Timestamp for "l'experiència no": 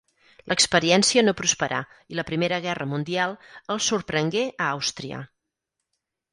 0.51-1.33